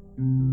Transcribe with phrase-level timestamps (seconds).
[0.00, 0.43] Mm-hmm.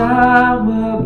[0.00, 0.99] bersama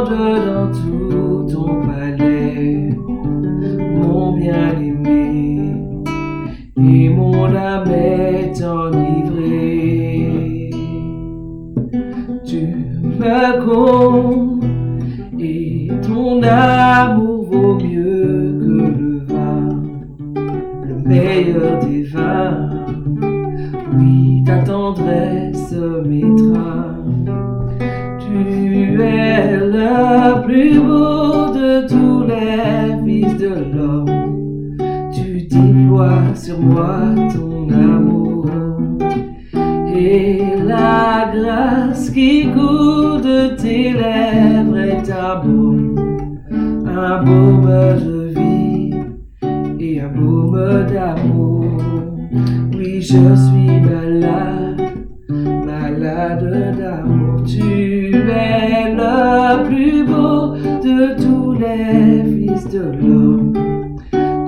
[0.00, 0.89] ordered all to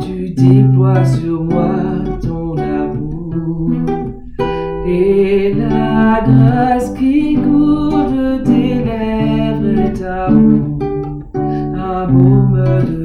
[0.00, 1.74] Tu déploies sur moi
[2.20, 3.70] ton amour
[4.86, 10.78] et la grâce qui coule de tes lèvres est amour.
[11.34, 13.01] Un baume de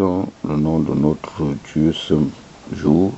[0.00, 2.14] le nom de notre Dieu ce
[2.72, 3.12] jour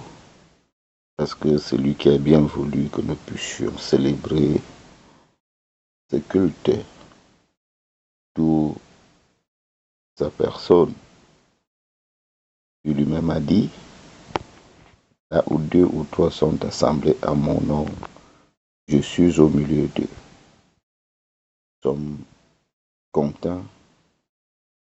[1.17, 4.61] parce que c'est lui qui a bien voulu que nous puissions célébrer
[6.11, 6.73] ce culte,
[8.35, 8.77] tout
[10.19, 10.93] sa personne.
[12.85, 13.71] Il lui-même a dit,
[15.31, 17.87] là où deux ou trois sont assemblés à mon nom,
[18.89, 20.09] je suis au milieu d'eux.
[21.85, 22.19] Nous sommes
[23.13, 23.65] contents,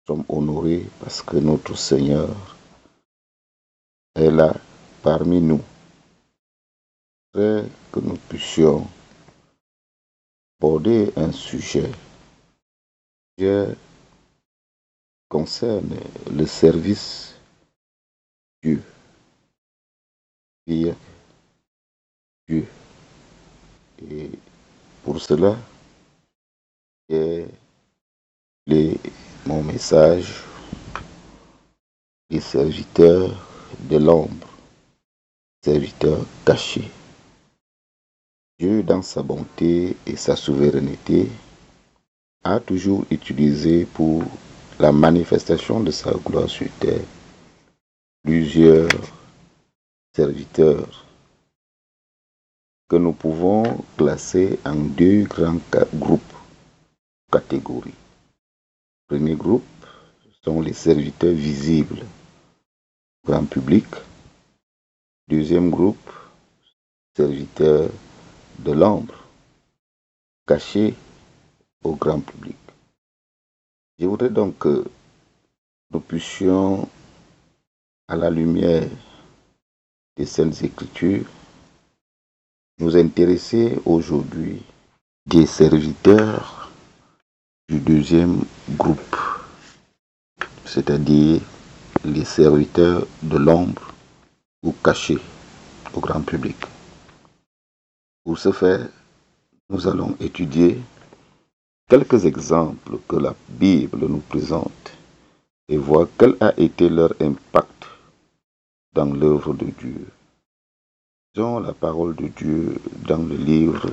[0.08, 2.34] sommes honorés parce que notre Seigneur
[4.14, 4.54] est là
[5.02, 5.60] parmi nous.
[7.34, 8.88] Que nous puissions
[10.58, 11.90] aborder un sujet
[13.36, 13.44] qui
[15.28, 15.94] concerne
[16.34, 17.34] le service
[18.62, 18.82] Dieu.
[20.66, 20.96] Dieu.
[24.10, 24.30] Et
[25.04, 25.54] pour cela,
[27.10, 27.46] est
[28.66, 28.98] les,
[29.48, 30.44] mon message
[32.28, 33.34] les serviteurs
[33.88, 34.46] de l'ombre,
[35.64, 36.90] serviteurs cachés.
[38.58, 41.30] Dieu, dans sa bonté et sa souveraineté,
[42.44, 44.22] a toujours utilisé pour
[44.78, 47.08] la manifestation de sa gloire sur terre
[48.22, 48.90] plusieurs
[50.14, 51.06] serviteurs
[52.86, 55.60] que nous pouvons classer en deux grands
[55.94, 56.34] groupes,
[57.32, 58.07] catégories.
[59.08, 59.64] Premier groupe
[60.44, 62.04] sont les serviteurs visibles,
[63.24, 63.86] grand public.
[65.26, 66.10] Deuxième groupe,
[67.16, 67.88] serviteurs
[68.58, 69.14] de l'ombre,
[70.46, 70.94] cachés
[71.82, 72.58] au grand public.
[73.98, 74.84] Je voudrais donc que
[75.90, 76.86] nous puissions,
[78.08, 78.90] à la lumière
[80.18, 81.24] des Saintes Écritures,
[82.78, 84.62] nous intéresser aujourd'hui
[85.24, 86.57] des serviteurs
[87.68, 88.44] du deuxième
[88.78, 89.16] groupe,
[90.64, 91.42] c'est-à-dire
[92.02, 93.92] les serviteurs de l'ombre
[94.62, 95.18] ou cachés
[95.92, 96.56] au grand public.
[98.24, 98.88] Pour ce faire,
[99.68, 100.80] nous allons étudier
[101.90, 104.92] quelques exemples que la Bible nous présente
[105.68, 107.84] et voir quel a été leur impact
[108.94, 110.06] dans l'œuvre de Dieu.
[111.34, 113.90] Lisons la parole de Dieu dans le livre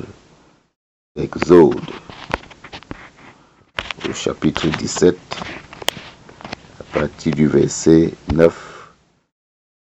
[1.17, 1.91] Exode,
[4.09, 5.17] au chapitre 17,
[6.79, 8.93] à partir du verset 9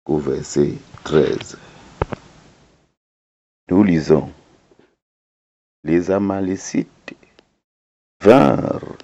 [0.06, 0.74] au verset
[1.04, 1.56] 13.
[3.70, 4.30] Nous lisons
[5.82, 7.14] Les Amalécites
[8.20, 8.96] vinrent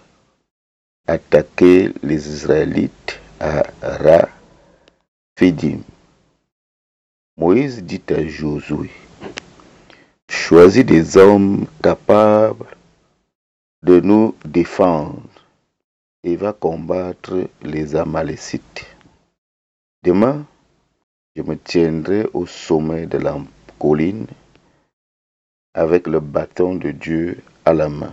[1.06, 3.62] attaquer les Israélites à
[5.36, 5.80] Raphidim.
[7.36, 8.90] Moïse dit à Josué
[10.28, 12.66] Choisis des hommes capables
[13.82, 15.22] de nous défendre
[16.22, 18.86] et va combattre les Amalécites.
[20.04, 20.44] Demain,
[21.34, 23.38] je me tiendrai au sommet de la
[23.78, 24.26] colline
[25.74, 28.12] avec le bâton de Dieu à la main.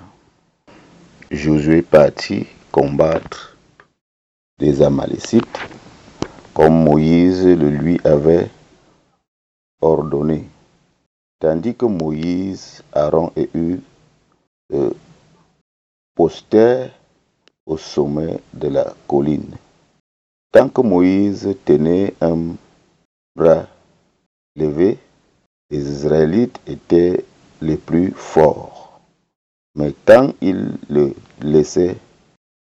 [1.32, 3.58] Josué partit combattre
[4.60, 5.60] les Amalécites
[6.54, 8.50] comme Moïse le lui avait
[9.80, 10.48] ordonné,
[11.40, 13.48] tandis que Moïse, Aaron et
[14.74, 14.90] euh,
[16.18, 16.90] postèrent
[17.68, 19.56] au sommet de la colline.
[20.52, 22.56] Tant que Moïse tenait un
[23.36, 23.68] bras
[24.56, 24.98] levé,
[25.70, 27.24] les Israélites étaient
[27.62, 29.00] les plus forts.
[29.76, 31.98] Mais quand il le laissait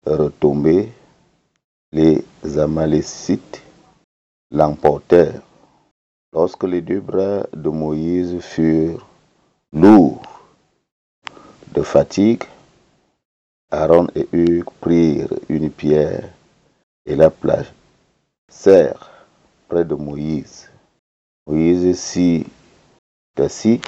[0.05, 0.93] retomber,
[1.93, 2.23] les
[2.59, 3.63] Amalécites
[4.51, 5.41] l'emportèrent.
[6.35, 9.07] Lorsque les deux bras de Moïse furent
[9.73, 10.21] lourds
[11.75, 12.45] de fatigue,
[13.73, 16.29] Aaron et Hugues prirent une pierre
[17.07, 19.11] et la placèrent
[19.69, 20.69] près de Moïse.
[21.47, 22.47] Moïse s'y
[23.39, 23.81] assis,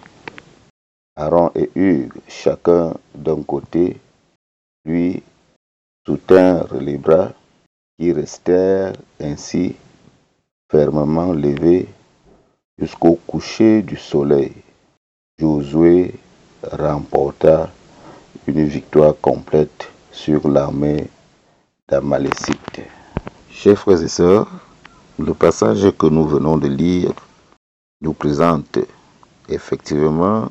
[1.16, 3.98] Aaron et Hugues, chacun d'un côté,
[4.84, 5.22] lui
[6.06, 7.32] soutinrent les bras
[7.98, 9.74] qui restèrent ainsi
[10.70, 11.88] fermement levés
[12.78, 14.54] jusqu'au coucher du soleil.
[15.38, 16.14] Josué
[16.62, 17.68] remporta
[18.46, 21.08] une victoire complète sur l'armée
[21.88, 22.82] d'Amalécites.
[23.50, 24.48] Chers frères et sœurs,
[25.18, 27.12] le passage que nous venons de lire
[28.00, 28.78] nous présente
[29.48, 30.50] effectivement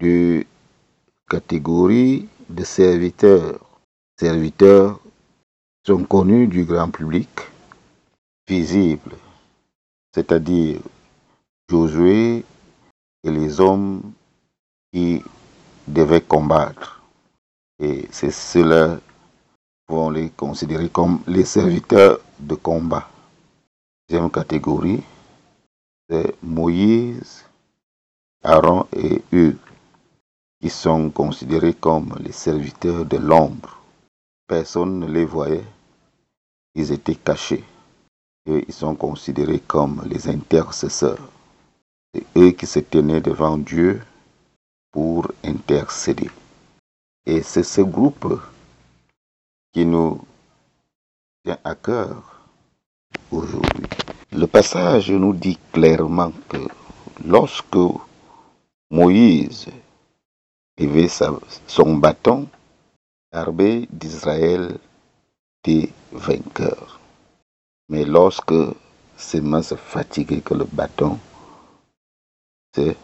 [0.00, 0.44] deux
[1.28, 3.60] catégories de serviteurs.
[4.18, 4.98] Serviteurs
[5.86, 7.30] sont connus du grand public,
[8.48, 9.16] visibles,
[10.14, 10.80] c'est-à-dire
[11.70, 12.44] Josué
[13.22, 14.02] et les hommes
[14.92, 15.22] qui
[15.86, 16.99] devaient combattre.
[17.80, 19.00] Et c'est cela
[19.88, 23.08] vont les considérer comme les serviteurs de combat.
[24.08, 25.02] Deuxième catégorie,
[26.08, 27.44] c'est Moïse,
[28.44, 29.56] Aaron et eux
[30.60, 33.78] qui sont considérés comme les serviteurs de l'ombre.
[34.46, 35.64] Personne ne les voyait,
[36.74, 37.64] ils étaient cachés
[38.46, 41.28] et ils sont considérés comme les intercesseurs.
[42.14, 44.02] C'est eux qui se tenaient devant Dieu
[44.92, 46.28] pour intercéder.
[47.30, 48.42] Et c'est ce groupe
[49.72, 50.20] qui nous
[51.44, 52.40] tient à cœur
[53.30, 53.86] aujourd'hui.
[54.32, 56.56] Le passage nous dit clairement que
[57.24, 57.78] lorsque
[58.90, 59.66] Moïse
[60.76, 61.06] avait
[61.68, 62.48] son bâton,
[63.32, 64.76] l'armée d'Israël
[65.62, 66.98] était vainqueur.
[67.90, 68.54] Mais lorsque
[69.16, 71.16] ses mains se fatiguaient que le bâton,
[72.74, 72.96] c'est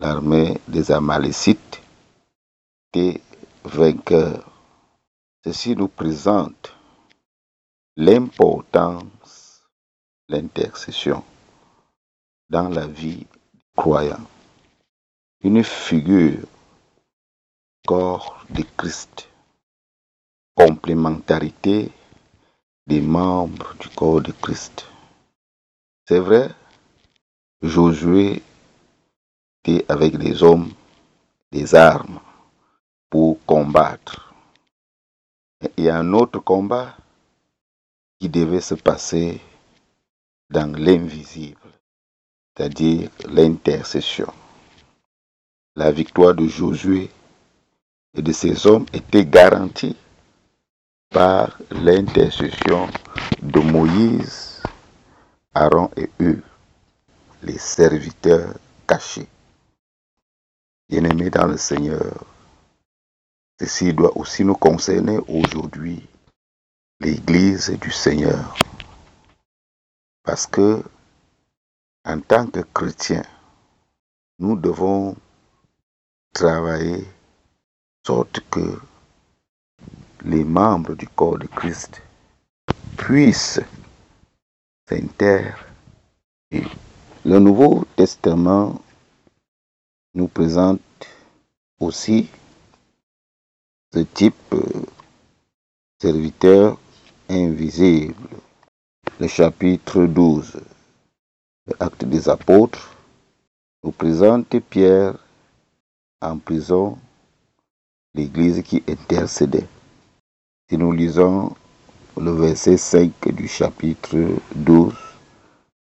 [0.00, 1.83] l'armée des Amalécites
[2.94, 3.20] était
[3.64, 4.48] vainqueur.
[5.44, 6.72] Ceci nous présente
[7.96, 9.68] l'importance
[10.28, 11.24] de l'intercession
[12.48, 13.26] dans la vie
[13.76, 14.24] croyant.
[15.42, 16.46] Une figure
[17.86, 19.28] corps de Christ,
[20.54, 21.90] complémentarité
[22.86, 24.86] des membres du corps de Christ.
[26.08, 26.48] C'est vrai,
[27.60, 28.42] Josué
[29.64, 30.72] était avec les hommes,
[31.50, 32.20] des armes
[33.14, 34.34] pour combattre.
[35.76, 36.96] Il y a un autre combat
[38.18, 39.40] qui devait se passer
[40.50, 41.60] dans l'invisible,
[42.56, 44.32] c'est-à-dire l'intercession.
[45.76, 47.08] La victoire de Josué
[48.14, 49.96] et de ses hommes était garantie
[51.10, 52.88] par l'intercession
[53.40, 54.60] de Moïse,
[55.54, 56.42] Aaron et eux,
[57.44, 58.54] les serviteurs
[58.88, 59.28] cachés.
[60.88, 62.24] Bien-aimés dans le Seigneur,
[63.64, 66.06] ceci doit aussi nous concerner aujourd'hui,
[67.00, 68.54] l'Église du Seigneur.
[70.22, 70.82] Parce que,
[72.04, 73.24] en tant que chrétiens,
[74.38, 75.16] nous devons
[76.34, 77.06] travailler
[78.06, 78.78] sorte que
[80.24, 82.02] les membres du corps de Christ
[82.98, 83.60] puissent
[84.86, 85.54] s'interroger.
[87.24, 88.78] Le Nouveau Testament
[90.12, 90.80] nous présente
[91.80, 92.28] aussi
[93.94, 94.62] ce type de
[96.02, 96.76] serviteur
[97.30, 98.14] invisible.
[99.20, 100.56] Le chapitre 12,
[101.78, 102.96] l'acte des apôtres,
[103.84, 105.14] nous présente Pierre
[106.20, 106.98] en prison,
[108.14, 109.68] l'église qui intercédait.
[110.68, 111.54] Si nous lisons
[112.16, 114.16] le verset 5 du chapitre
[114.56, 114.92] 12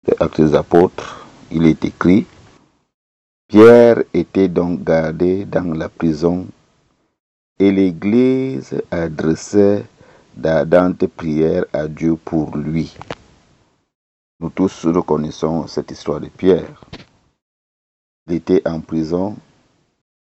[0.09, 2.26] de Actes des Apôtres, il est écrit
[3.47, 6.49] Pierre était donc gardé dans la prison
[7.61, 9.85] et l'Église adressait
[10.35, 12.97] d'ardentes prières à Dieu pour lui.
[14.40, 16.83] Nous tous reconnaissons cette histoire de Pierre.
[18.26, 19.37] Il était en prison,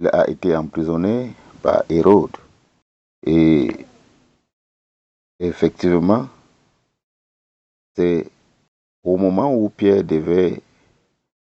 [0.01, 2.35] il a été emprisonné par Hérode.
[3.27, 3.69] Et
[5.39, 6.29] effectivement,
[7.95, 8.27] c'est
[9.05, 10.63] au moment où Pierre devait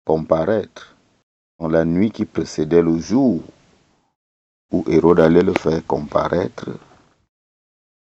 [0.05, 0.95] comparaître,
[1.59, 3.43] dans la nuit qui précédait le jour
[4.73, 6.71] où Hérode allait le faire comparaître,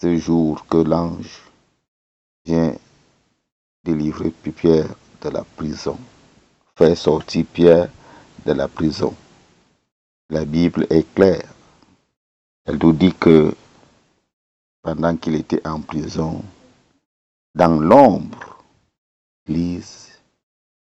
[0.01, 1.43] ce jour que l'ange
[2.45, 2.73] vient
[3.83, 4.87] délivrer Pierre
[5.21, 5.99] de la prison,
[6.75, 7.89] faire sortir Pierre
[8.45, 9.13] de la prison.
[10.29, 11.47] La Bible est claire.
[12.65, 13.53] Elle nous dit que
[14.81, 16.41] pendant qu'il était en prison,
[17.53, 18.63] dans l'ombre,
[19.45, 20.09] l'Église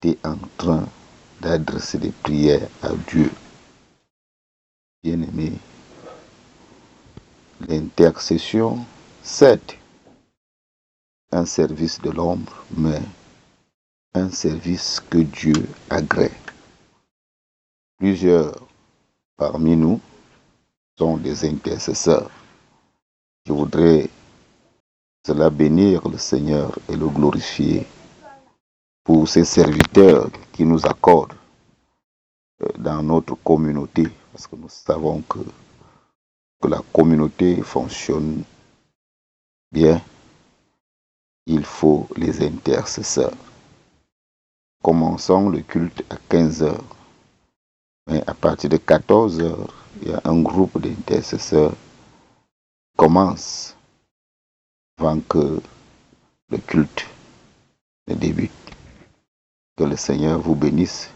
[0.02, 0.86] était en train
[1.40, 3.32] d'adresser des prières à Dieu.
[5.04, 5.54] Bien-aimé,
[7.68, 8.86] l'intercession,
[9.24, 9.80] c'est
[11.32, 13.02] un service de l'ombre, mais
[14.14, 16.30] un service que Dieu agrée.
[17.98, 18.54] Plusieurs
[19.38, 20.00] parmi nous
[21.00, 22.30] sont des intercesseurs.
[23.48, 24.08] Je voudrais
[25.26, 27.88] cela bénir le Seigneur et le glorifier
[29.04, 31.41] pour ces serviteurs qui nous accordent
[32.78, 35.40] dans notre communauté, parce que nous savons que,
[36.62, 38.44] que la communauté fonctionne
[39.72, 40.02] bien,
[41.46, 43.34] il faut les intercesseurs.
[44.84, 46.84] Commençons le culte à 15 heures.
[48.08, 53.76] Mais à partir de 14 heures, il y a un groupe d'intercesseurs qui commence
[54.98, 55.62] avant que
[56.50, 57.06] le culte
[58.08, 58.52] ne débute.
[59.78, 61.10] Que le Seigneur vous bénisse.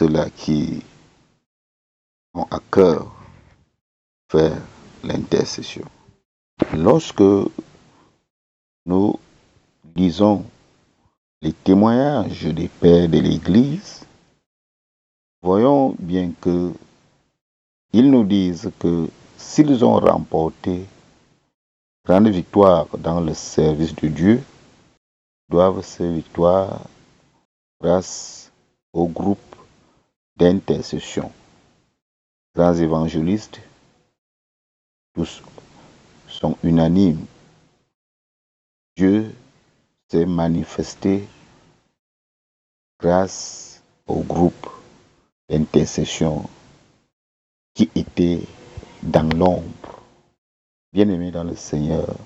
[0.00, 0.82] Ceux-là qui
[2.32, 3.14] ont à cœur
[4.32, 4.56] faire
[5.04, 5.84] l'intercession.
[6.72, 7.22] Lorsque
[8.86, 9.20] nous
[9.94, 10.46] lisons
[11.42, 14.06] les témoignages des pères de l'Église,
[15.42, 16.72] voyons bien que
[17.92, 20.86] ils nous disent que s'ils ont remporté
[22.06, 24.42] grande victoire dans le service de Dieu,
[25.50, 26.86] doivent ces victoires
[27.82, 28.50] grâce
[28.94, 29.49] au groupe
[30.40, 31.30] d'intercession.
[32.56, 33.60] Grands évangélistes,
[35.14, 35.42] tous
[36.28, 37.26] sont unanimes.
[38.96, 39.34] Dieu
[40.08, 41.28] s'est manifesté
[42.98, 44.66] grâce au groupe
[45.50, 46.48] d'intercession
[47.74, 48.40] qui était
[49.02, 50.02] dans l'ombre.
[50.92, 52.16] Bien-aimé dans le Seigneur,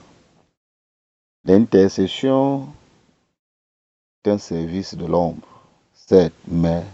[1.45, 2.73] l'intercession
[4.25, 5.47] est un service de l'ombre,
[5.93, 6.85] certes, mais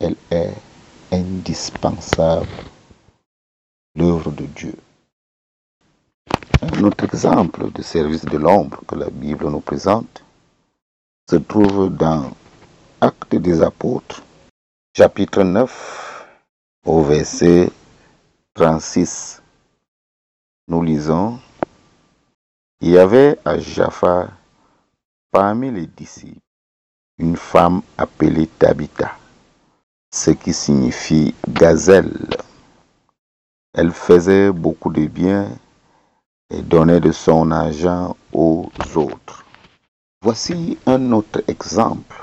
[0.00, 0.54] elle est
[1.10, 2.46] indispensable,
[3.96, 4.74] l'œuvre de Dieu.
[6.62, 10.22] Un autre exemple de service de l'ombre que la Bible nous présente
[11.28, 12.30] se trouve dans
[13.00, 14.22] Actes des Apôtres,
[14.96, 16.26] chapitre 9,
[16.86, 17.70] au verset
[18.54, 19.42] 36.
[20.68, 21.40] Nous lisons,
[22.80, 24.28] il y avait à Jaffa,
[25.32, 26.38] parmi les disciples,
[27.18, 29.16] une femme appelée Tabitha,
[30.10, 32.28] ce qui signifie gazelle.
[33.74, 35.48] Elle faisait beaucoup de bien
[36.50, 39.44] et donnait de son argent aux autres.
[40.22, 42.16] Voici un autre exemple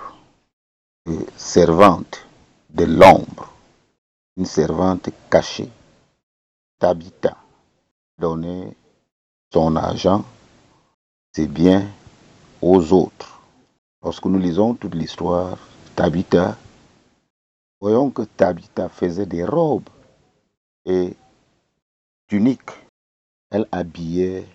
[1.05, 2.25] de servante
[2.71, 3.53] de l'ombre,
[4.35, 5.69] une servante cachée.
[6.79, 7.37] Tabitha
[8.19, 8.75] donnait
[9.53, 10.25] son argent,
[11.33, 11.87] ses biens
[12.61, 13.39] aux autres.
[14.03, 15.57] Lorsque nous lisons toute l'histoire,
[15.95, 16.57] Tabitha,
[17.85, 19.91] voyons que Tabitha faisait des robes
[20.85, 21.15] et
[22.25, 22.71] tuniques
[23.51, 24.47] elle habillait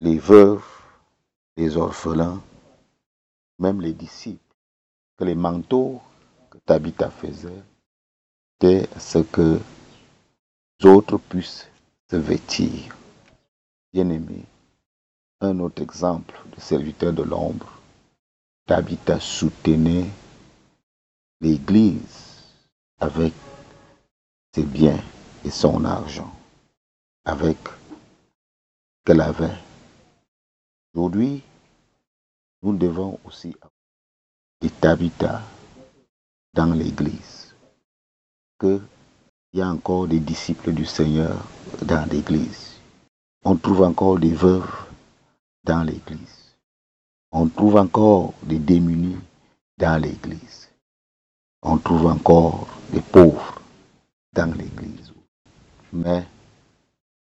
[0.00, 0.64] les veuves,
[1.58, 2.40] les orphelins,
[3.58, 4.40] même les disciples.
[5.18, 6.00] Que les manteaux
[6.48, 7.62] que Tabitha faisait
[8.54, 9.60] étaient ce que
[10.80, 11.68] les autres puissent
[12.10, 12.96] se vêtir.
[13.92, 14.46] Bien-aimé,
[15.42, 17.70] un autre exemple de serviteur de l'ombre,
[18.64, 20.06] Tabitha soutenait
[21.42, 22.29] l'Église
[23.00, 23.32] avec
[24.54, 25.00] ses biens
[25.44, 26.32] et son argent,
[27.24, 27.56] avec
[29.04, 29.56] qu'elle avait.
[30.94, 31.42] Aujourd'hui,
[32.62, 33.54] nous devons aussi
[34.82, 35.42] avoir
[36.52, 37.54] dans l'Église.
[38.60, 38.82] Qu'il
[39.54, 41.36] y a encore des disciples du Seigneur
[41.82, 42.78] dans l'Église.
[43.44, 44.70] On trouve encore des veuves
[45.64, 46.54] dans l'Église.
[47.32, 49.16] On trouve encore des démunis
[49.78, 50.69] dans l'Église.
[51.62, 53.60] On trouve encore des pauvres
[54.32, 55.12] dans l'Église.
[55.92, 56.24] Mais,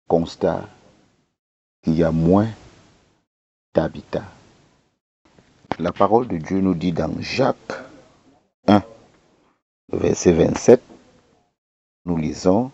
[0.09, 0.67] constat,
[1.85, 2.49] il y a moins
[3.73, 4.25] d'habitat.
[5.79, 7.79] La parole de Dieu nous dit dans Jacques
[8.67, 8.83] 1,
[9.93, 10.81] verset 27,
[12.05, 12.71] nous lisons,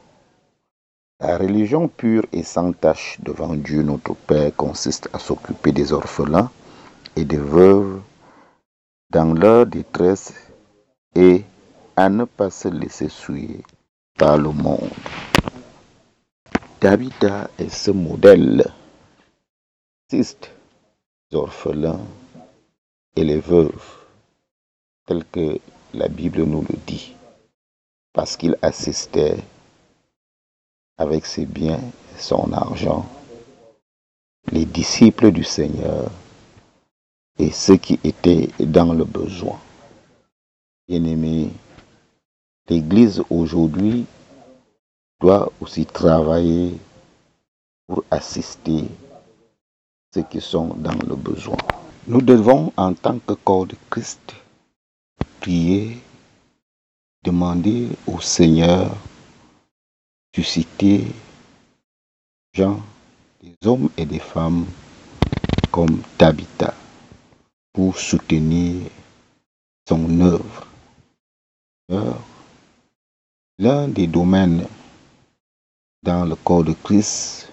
[1.20, 6.50] La religion pure et sans tache devant Dieu notre Père consiste à s'occuper des orphelins
[7.16, 8.02] et des veuves
[9.12, 10.34] dans leur détresse
[11.16, 11.44] et
[11.96, 13.64] à ne pas se laisser souiller
[14.18, 14.90] par le monde.
[16.80, 18.66] Tabitha est ce modèle
[20.14, 20.26] les
[21.34, 22.00] orphelins
[23.16, 23.84] et les veuves,
[25.08, 25.60] tel que
[25.94, 27.16] la Bible nous le dit,
[28.14, 29.38] parce qu'il assistait
[30.98, 31.82] avec ses biens,
[32.18, 33.08] son argent,
[34.52, 36.12] les disciples du Seigneur
[37.40, 39.60] et ceux qui étaient dans le besoin.
[40.86, 41.50] Bien-aimés,
[42.68, 44.06] l'Église aujourd'hui
[45.22, 46.78] doit aussi travailler
[47.88, 48.84] pour assister
[50.14, 51.56] ceux qui sont dans le besoin.
[52.06, 54.36] Nous devons, en tant que corps de Christ,
[55.40, 56.02] prier,
[57.24, 58.94] demander au Seigneur
[60.36, 61.06] susciter
[62.54, 62.82] gens,
[63.42, 64.66] des hommes et des femmes
[65.72, 66.74] comme Tabitha
[67.72, 68.82] pour soutenir
[69.88, 70.73] son œuvre.
[73.58, 74.68] L'un des domaines
[76.02, 77.52] dans le corps de Christ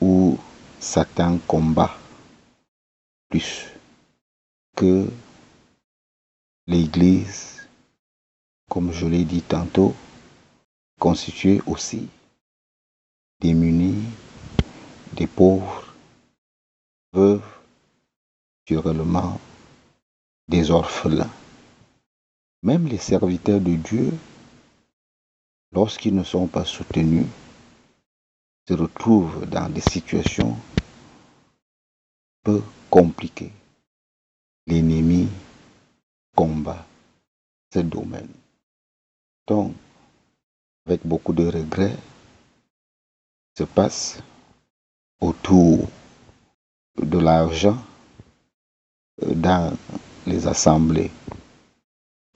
[0.00, 0.38] où
[0.80, 1.96] Satan combat
[3.28, 3.66] plus
[4.76, 5.08] que
[6.66, 7.66] l'Église,
[8.68, 9.94] comme je l'ai dit tantôt,
[10.98, 12.08] constituée aussi
[13.40, 14.04] démunis,
[15.12, 15.94] des pauvres,
[17.12, 17.58] veuves,
[18.68, 19.40] naturellement
[20.48, 21.30] des orphelins.
[22.62, 24.12] Même les serviteurs de Dieu,
[25.72, 27.26] lorsqu'ils ne sont pas soutenus,
[28.68, 30.56] se retrouvent dans des situations
[32.42, 33.52] peu compliquées.
[34.66, 35.28] L'ennemi
[36.34, 36.84] combat
[37.72, 38.28] ce domaine.
[39.46, 39.74] Donc,
[40.86, 41.96] avec beaucoup de regrets,
[43.56, 44.20] se passe
[45.20, 45.88] autour
[46.96, 47.78] de l'argent
[49.20, 49.76] dans
[50.26, 51.10] les assemblées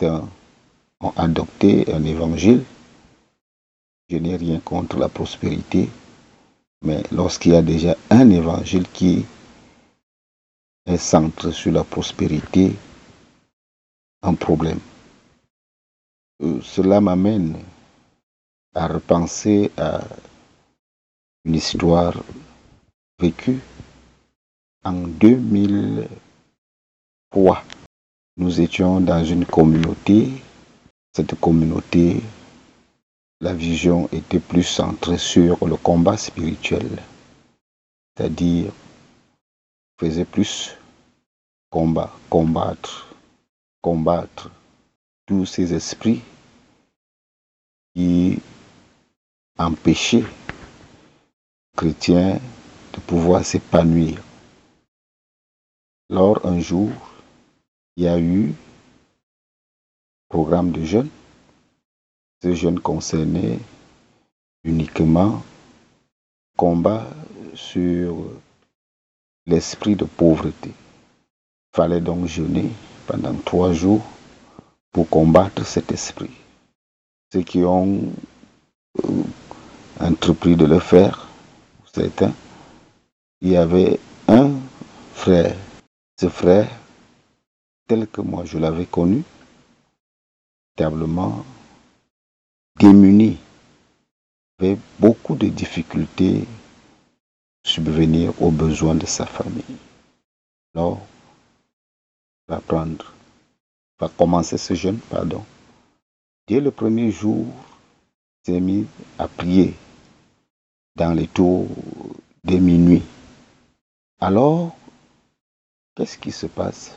[0.02, 2.64] ont adopté un évangile.
[4.08, 5.88] Je n'ai rien contre la prospérité,
[6.82, 9.24] mais lorsqu'il y a déjà un évangile qui
[10.86, 12.74] est centré sur la prospérité,
[14.22, 14.80] un problème.
[16.42, 17.56] Euh, cela m'amène
[18.74, 20.00] à repenser à
[21.44, 22.14] une histoire
[23.18, 23.60] vécue
[24.84, 27.62] en 2003.
[28.38, 30.30] Nous étions dans une communauté.
[31.14, 32.22] Cette communauté,
[33.42, 36.88] la vision était plus centrée sur le combat spirituel,
[38.16, 38.72] c'est-à-dire
[40.00, 40.74] faisait plus
[41.68, 43.14] combat, combattre,
[43.82, 44.50] combattre
[45.26, 46.22] tous ces esprits
[47.94, 48.38] qui
[49.58, 50.24] empêchaient
[51.76, 52.40] chrétiens
[52.94, 54.22] de pouvoir s'épanouir.
[56.08, 56.90] Lors un jour,
[57.96, 58.54] il y a eu
[60.28, 61.10] programme de jeunes.
[62.42, 63.58] Ces jeunes concernaient
[64.64, 65.42] uniquement
[66.56, 67.06] combat
[67.54, 68.16] sur
[69.46, 70.70] l'esprit de pauvreté.
[70.70, 72.70] Il fallait donc jeûner
[73.06, 74.04] pendant trois jours
[74.92, 76.30] pour combattre cet esprit.
[77.32, 78.00] Ceux qui ont
[79.04, 79.22] euh,
[80.00, 81.28] entrepris de le faire,
[81.94, 82.32] certains,
[83.40, 84.50] il y avait un
[85.14, 85.56] frère.
[86.20, 86.68] Ce frère
[87.92, 89.22] tel que moi je l'avais connu,
[90.78, 91.44] véritablement
[92.80, 93.36] démuni,
[94.58, 96.46] avait beaucoup de difficultés
[97.64, 99.76] à subvenir aux besoins de sa famille.
[100.74, 101.02] Alors,
[102.48, 103.12] va prendre,
[104.00, 105.44] va commencer ce jeûne, pardon.
[106.48, 107.44] Dès le premier jour,
[108.46, 108.86] s'est mis
[109.18, 109.74] à prier
[110.96, 111.68] dans les tours
[112.44, 113.02] de minuit.
[114.18, 114.74] Alors,
[115.94, 116.96] qu'est-ce qui se passe?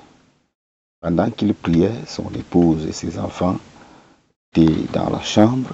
[1.06, 3.60] Pendant qu'il priait, son épouse et ses enfants
[4.56, 5.70] étaient dans la chambre.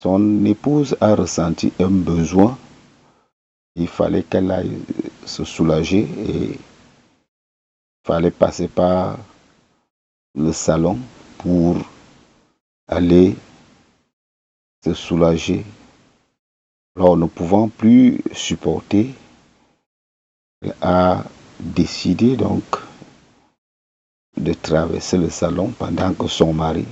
[0.00, 2.56] Son épouse a ressenti un besoin.
[3.74, 4.78] Il fallait qu'elle aille
[5.26, 6.58] se soulager et il
[8.06, 9.18] fallait passer par
[10.36, 10.96] le salon
[11.38, 11.74] pour
[12.86, 13.34] aller
[14.84, 15.66] se soulager.
[16.94, 19.12] Alors, ne pouvant plus supporter,
[20.60, 21.24] elle a
[21.58, 22.62] décidé donc
[24.36, 26.86] de traverser le salon pendant que son mari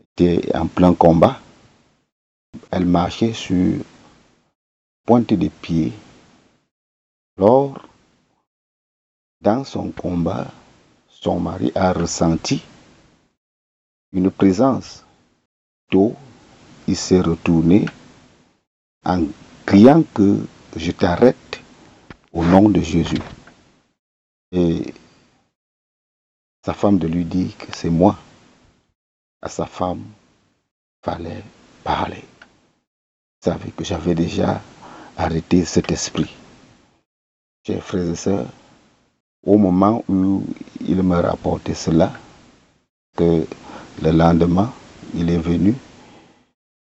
[0.00, 1.40] était en plein combat.
[2.70, 3.80] Elle marchait sur
[5.04, 5.92] pointe des pieds.
[7.36, 7.86] Lors,
[9.40, 10.46] dans son combat,
[11.08, 12.62] son mari a ressenti
[14.12, 15.04] une présence
[15.90, 16.14] d'eau.
[16.86, 17.86] Il s'est retourné
[19.04, 19.22] en
[19.66, 20.38] criant que
[20.76, 21.60] je t'arrête
[22.32, 23.20] au nom de Jésus.
[26.64, 28.16] Sa femme de lui dire que c'est moi.
[29.42, 30.02] À sa femme,
[31.02, 31.44] fallait
[31.82, 32.24] parler.
[32.24, 34.62] Il savait que j'avais déjà
[35.18, 36.34] arrêté cet esprit.
[37.66, 38.46] Chers frères et sœurs,
[39.44, 40.42] au moment où
[40.80, 42.14] il me rapportait cela,
[43.14, 43.46] que
[44.02, 44.72] le lendemain,
[45.14, 45.74] il est venu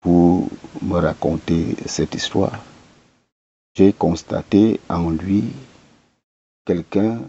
[0.01, 0.49] pour
[0.81, 2.63] me raconter cette histoire,
[3.75, 5.43] j'ai constaté en lui
[6.65, 7.21] quelqu'un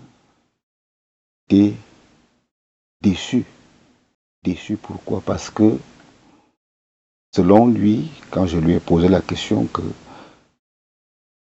[1.50, 1.76] qui
[3.02, 3.46] déçu.
[4.44, 5.22] Déçu pourquoi?
[5.22, 5.78] Parce que
[7.34, 9.82] selon lui, quand je lui ai posé la question que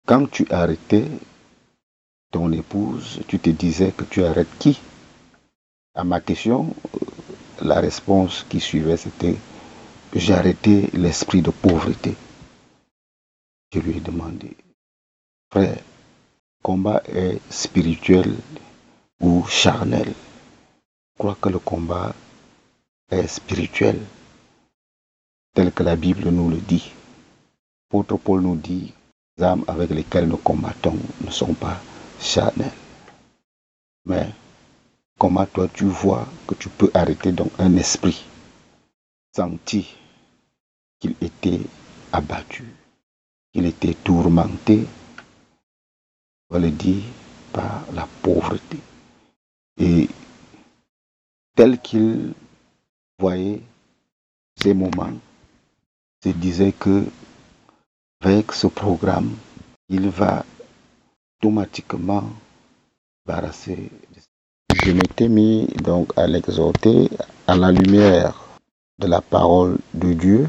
[0.06, 1.06] quand tu arrêtais
[2.30, 4.80] ton épouse, tu te disais que tu arrêtes qui?
[5.94, 6.74] À ma question,
[7.62, 9.36] la réponse qui suivait, c'était
[10.30, 12.14] arrêté l'esprit de pauvreté.
[13.72, 14.56] Je lui ai demandé,
[15.50, 15.78] frère,
[16.62, 18.34] combat est spirituel
[19.20, 20.12] ou charnel?
[21.18, 22.14] Crois que le combat
[23.10, 24.00] est spirituel,
[25.54, 26.92] tel que la Bible nous le dit.
[27.92, 28.92] L'apôtre Paul nous dit,
[29.36, 31.80] les âmes avec lesquelles nous combattons ne sont pas
[32.20, 32.72] charnelles.
[34.04, 34.28] Mais
[35.18, 38.24] comment toi tu vois que tu peux arrêter donc un esprit
[39.34, 39.94] senti
[40.98, 41.60] qu'il était
[42.12, 42.64] abattu,
[43.52, 44.86] qu'il était tourmenté,
[46.50, 47.04] on le dit,
[47.52, 48.78] par la pauvreté.
[49.78, 50.08] Et
[51.54, 52.34] tel qu'il
[53.18, 53.62] voyait
[54.56, 55.12] ces moments,
[56.22, 57.04] se disait que
[58.20, 59.36] avec ce programme,
[59.88, 60.44] il va
[61.38, 62.24] automatiquement
[63.26, 63.90] barrasser.
[64.72, 67.10] Je m'étais mis donc à l'exhorter
[67.46, 68.44] à la lumière
[68.98, 70.48] de la parole de Dieu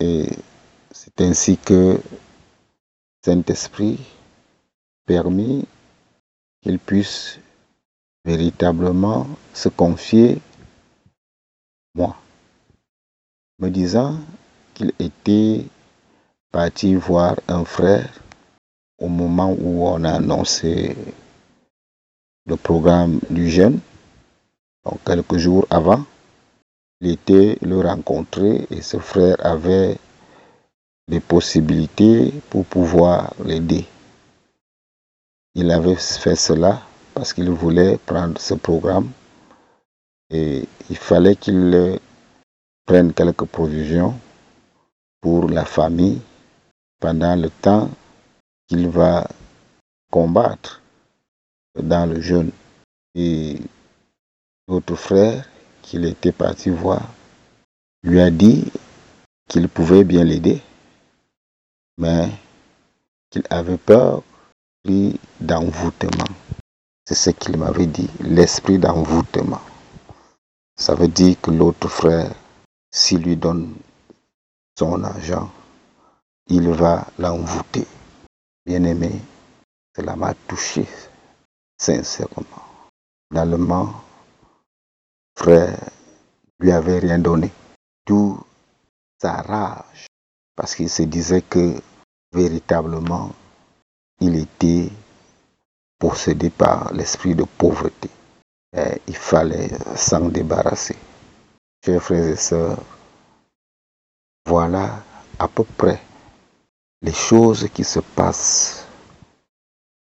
[0.00, 0.28] et
[0.90, 1.98] c'est ainsi que
[3.24, 3.98] Saint-Esprit
[5.06, 5.64] permis
[6.60, 7.38] qu'il puisse
[8.24, 10.40] véritablement se confier
[11.94, 12.16] moi,
[13.58, 14.18] me disant
[14.74, 15.66] qu'il était
[16.50, 18.08] parti voir un frère
[18.98, 20.96] au moment où on a annoncé
[22.46, 23.80] le programme du jeûne,
[24.84, 26.04] donc quelques jours avant.
[27.00, 29.98] Il était le rencontrer et ce frère avait
[31.08, 33.84] des possibilités pour pouvoir l'aider.
[35.56, 36.80] Il avait fait cela
[37.14, 39.10] parce qu'il voulait prendre ce programme
[40.30, 42.00] et il fallait qu'il
[42.86, 44.18] prenne quelques provisions
[45.20, 46.20] pour la famille
[47.00, 47.90] pendant le temps
[48.68, 49.26] qu'il va
[50.10, 50.80] combattre
[51.80, 52.50] dans le jeûne.
[53.14, 53.58] Et
[54.68, 55.48] notre frère
[55.82, 57.02] qu'il était parti voir
[58.02, 58.64] lui a dit
[59.48, 60.60] qu'il pouvait bien l'aider,
[61.98, 62.28] mais
[63.30, 64.22] qu'il avait peur
[65.40, 66.24] d'envoûtement.
[67.12, 69.60] C'est ce qu'il m'avait dit, l'esprit d'envoûtement.
[70.78, 72.34] Ça veut dire que l'autre frère,
[72.90, 73.74] s'il lui donne
[74.78, 75.50] son argent,
[76.46, 77.86] il va l'envoûter.
[78.64, 79.12] Bien-aimé,
[79.94, 80.86] cela m'a touché
[81.76, 82.64] sincèrement.
[83.30, 83.92] Finalement,
[85.36, 85.78] frère
[86.60, 87.52] lui avait rien donné.
[88.06, 88.40] Tout
[89.20, 90.06] sa rage,
[90.56, 91.78] parce qu'il se disait que
[92.32, 93.32] véritablement,
[94.20, 94.88] il était
[96.02, 98.10] possédé par l'esprit de pauvreté.
[98.76, 100.96] Et il fallait s'en débarrasser.
[101.84, 102.82] Chers frères et sœurs,
[104.44, 105.04] voilà
[105.38, 106.00] à peu près
[107.02, 108.84] les choses qui se passent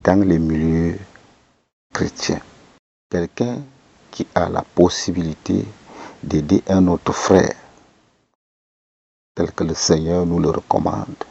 [0.03, 0.99] dans les milieux
[1.93, 2.41] chrétiens.
[3.09, 3.61] Quelqu'un
[4.11, 5.65] qui a la possibilité
[6.21, 7.55] d'aider un autre frère,
[9.35, 11.23] tel que le Seigneur nous le recommande,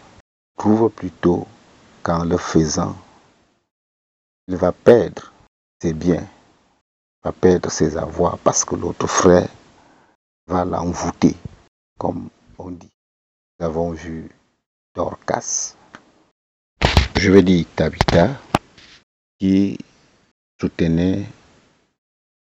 [0.56, 1.46] trouve plutôt
[2.02, 2.96] qu'en le faisant,
[4.48, 5.32] il va perdre
[5.82, 6.26] ses biens,
[7.24, 9.48] va perdre ses avoirs parce que l'autre frère
[10.46, 11.34] va l'envoûter,
[11.98, 12.28] comme
[12.58, 12.90] on dit.
[13.58, 14.28] Nous avons vu
[14.94, 15.74] Dorcas,
[17.16, 18.28] je vais dire Tabitha,
[19.38, 19.78] qui
[20.60, 21.26] soutenait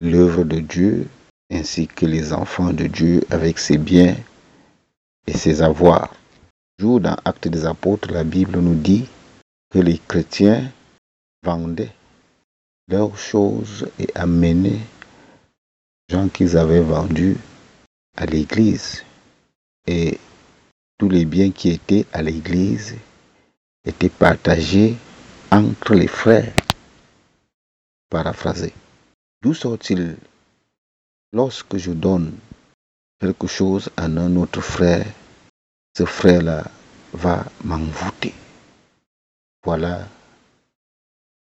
[0.02, 1.08] l'œuvre de Dieu
[1.52, 4.16] ainsi que les enfants de Dieu avec ses biens
[5.26, 6.14] et ses avoirs.
[6.80, 9.08] Jour dans Actes des Apôtres, la Bible nous dit
[9.72, 10.72] que les chrétiens
[11.44, 11.94] vendaient
[12.88, 14.80] leurs choses et amenaient
[16.10, 17.38] gens qu'ils avaient vendus
[18.16, 19.04] à l'église.
[19.86, 20.20] Et
[20.98, 22.96] tous les biens qui étaient à l'église
[23.86, 24.96] étaient partagés
[25.52, 26.54] entre les frères.
[28.10, 28.74] Paraphrasé.
[29.42, 30.18] D'où sort-il
[31.34, 32.34] lorsque je donne
[33.20, 35.06] quelque chose à un autre frère,
[35.96, 36.64] ce frère-là
[37.14, 38.34] va m'envoûter?
[39.64, 40.08] Voilà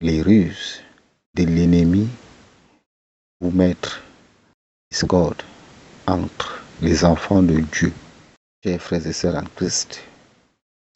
[0.02, 0.82] les ruses
[1.36, 2.10] de l'ennemi
[3.40, 4.02] pour mettre
[4.92, 5.44] discorde
[6.08, 7.94] entre les enfants de Dieu.
[8.64, 10.02] Chers frères et sœurs en Christ,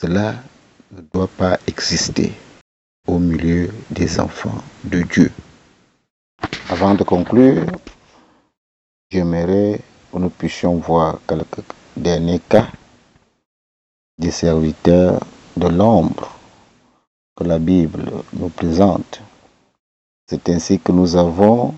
[0.01, 0.35] cela
[0.91, 2.33] ne doit pas exister
[3.07, 5.31] au milieu des enfants de Dieu.
[6.69, 7.67] Avant de conclure,
[9.11, 9.79] j'aimerais
[10.11, 11.63] que nous puissions voir quelques
[11.95, 12.67] derniers cas
[14.17, 15.19] des serviteurs
[15.55, 16.35] de l'ombre
[17.35, 19.21] que la Bible nous présente.
[20.27, 21.75] C'est ainsi que nous avons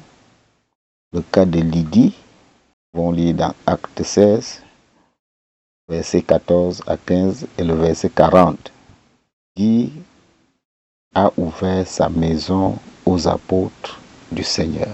[1.11, 2.15] le cas de Lydie,
[2.93, 4.61] on lit dans Acte 16,
[5.87, 8.71] verset 14 à 15 et le verset 40.
[9.55, 9.93] Lydie
[11.15, 13.99] a ouvert sa maison aux apôtres
[14.31, 14.89] du Seigneur.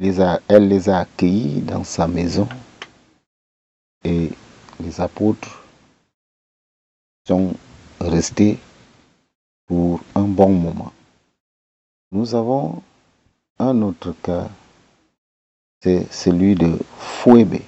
[0.00, 2.48] Elle les a accueillis dans sa maison
[4.04, 4.30] et
[4.80, 5.64] les apôtres
[7.26, 7.54] sont
[8.00, 8.58] restés
[9.68, 10.92] pour un bon moment.
[12.10, 12.82] Nous avons
[13.58, 14.48] un autre cas,
[15.82, 17.62] c'est celui de Fouébé,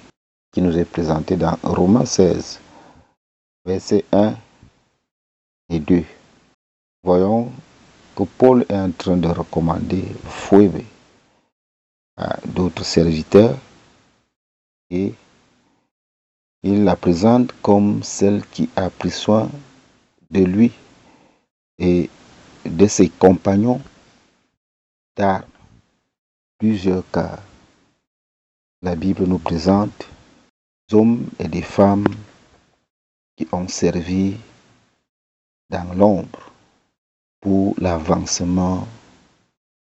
[0.51, 2.59] qui nous est présenté dans Romains 16,
[3.65, 4.35] versets 1
[5.69, 6.03] et 2.
[7.03, 7.51] Voyons
[8.15, 10.85] que Paul est en train de recommander Fouébé
[12.17, 13.57] à d'autres serviteurs
[14.89, 15.13] et
[16.63, 19.49] il la présente comme celle qui a pris soin
[20.31, 20.71] de lui
[21.77, 22.09] et
[22.65, 23.81] de ses compagnons
[25.15, 25.45] d'armes
[26.57, 27.39] plusieurs cas.
[28.81, 30.07] La Bible nous présente
[30.89, 32.07] des hommes et des femmes
[33.35, 34.37] qui ont servi
[35.69, 36.51] dans l'ombre
[37.39, 38.87] pour l'avancement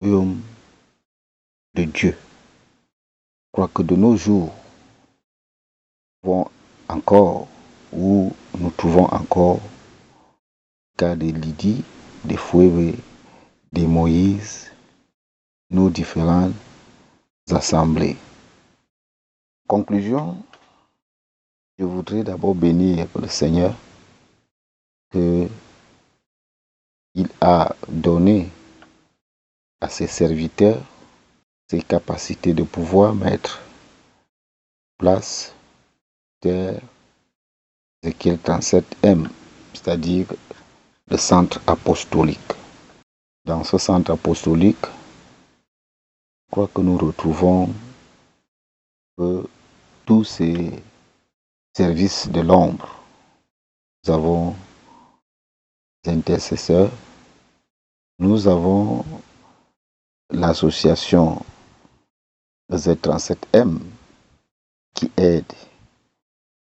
[0.02, 2.17] de Dieu.
[2.17, 4.54] Je crois que de nos jours,
[6.24, 6.50] nous
[6.88, 7.48] encore,
[7.91, 9.60] où nous trouvons encore
[11.02, 11.84] de Lydie,
[12.26, 12.96] de Fouébé,
[13.74, 14.72] de Moïse,
[15.72, 16.54] nos différentes
[17.50, 18.18] assemblées.
[19.68, 20.38] Conclusion,
[21.80, 23.74] je voudrais d'abord bénir le Seigneur
[25.10, 25.48] que
[27.16, 28.50] il a donné
[29.82, 30.82] à ses serviteurs
[31.70, 33.60] ses capacités de pouvoir mettre
[34.98, 35.56] place
[36.42, 36.80] terre
[38.04, 39.28] Ézéchiel 37M,
[39.74, 40.28] c'est-à-dire
[41.12, 42.54] le centre apostolique.
[43.43, 47.69] Dans ce centre apostolique, je crois que nous retrouvons
[50.06, 50.71] tous ces
[51.76, 52.88] services de l'ombre.
[54.06, 54.56] Nous avons
[56.06, 56.91] des intercesseurs,
[58.17, 59.04] nous avons
[60.32, 61.43] l'association
[62.71, 63.80] Z37M
[64.93, 65.52] qui aide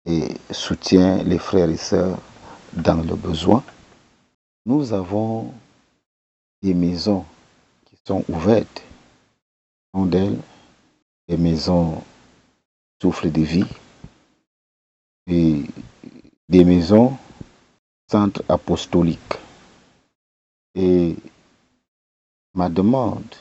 [0.04, 2.18] et soutient les frères et sœurs
[2.72, 3.62] dans le besoin.
[4.64, 5.52] Nous avons
[6.62, 7.24] des maisons
[7.84, 8.84] qui sont ouvertes.
[9.94, 12.02] Des maisons
[13.00, 13.66] souffle de vie
[15.26, 15.64] et
[16.48, 17.16] des maisons
[18.10, 19.18] centres apostoliques.
[20.74, 21.16] Et
[22.54, 23.34] ma demande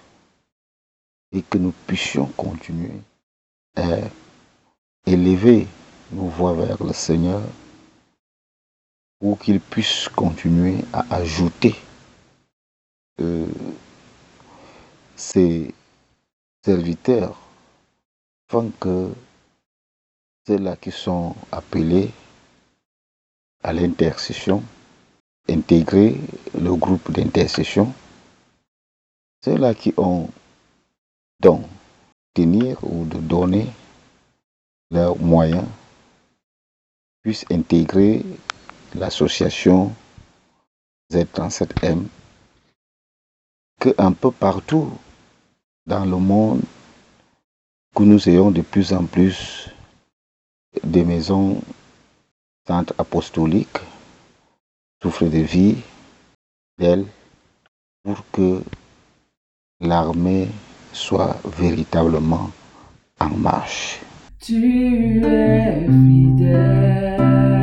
[1.32, 3.00] est que nous puissions continuer
[3.76, 4.00] à
[5.06, 5.68] élever
[6.12, 7.42] nos voix vers le Seigneur
[9.22, 11.76] pour qu'il puisse continuer à ajouter
[13.22, 13.46] euh,
[15.16, 15.76] ses
[16.66, 17.38] serviteurs
[18.50, 19.14] afin que
[20.48, 22.10] ceux-là qui sont appelés
[23.64, 24.64] à l'intercession,
[25.48, 26.18] intégrer
[26.60, 27.94] le groupe d'intercession,
[29.46, 30.30] ceux-là qui ont
[31.40, 31.64] donc
[32.34, 33.68] tenir ou de donner
[34.90, 35.68] leurs moyens
[37.22, 38.26] puissent intégrer
[38.96, 39.94] l'association
[41.12, 42.06] Z37M,
[43.80, 44.92] que un peu partout
[45.86, 46.62] dans le monde,
[47.96, 49.70] que nous ayons de plus en plus
[50.84, 51.62] des maisons
[52.68, 53.80] centres apostoliques,
[55.02, 55.78] souffle de vie
[56.78, 57.06] d'elle,
[58.04, 58.64] pour que
[59.80, 60.48] l'armée
[60.94, 62.50] soit véritablement
[63.20, 64.00] en marche.
[64.40, 67.61] Tu es fidèle,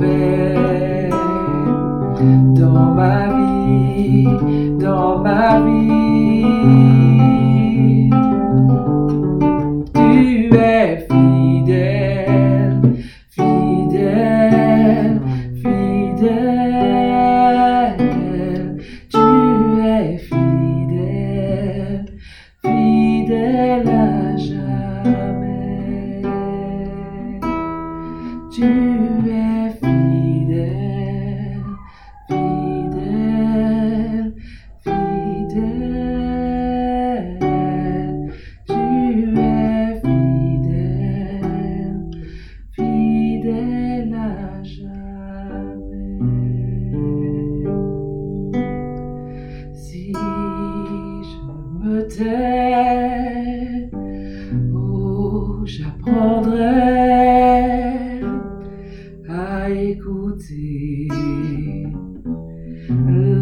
[0.00, 0.37] le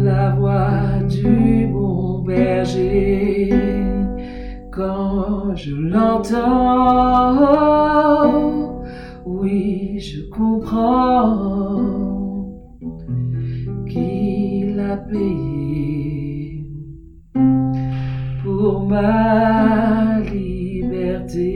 [0.03, 3.49] la voix du bon berger
[4.71, 6.37] quand je l'entends.
[9.25, 11.75] Oui, je comprends
[13.87, 16.63] qu'il a payé
[18.43, 21.47] pour ma liberté.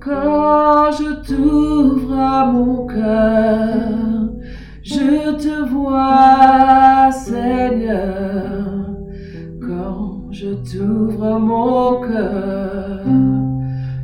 [0.00, 3.93] Quand je t'ouvre à mon cœur,
[5.24, 8.62] je te vois, Seigneur.
[9.60, 13.06] Quand je t'ouvre mon cœur,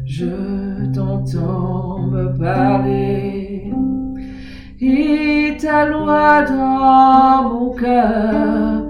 [0.06, 3.72] je t'entends me parler.
[4.80, 8.86] Et ta loi dans mon cœur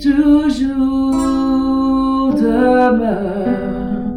[0.00, 1.14] toujours
[2.34, 4.12] demeure.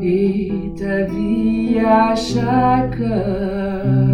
[0.00, 4.11] Et ta vie à chaque heure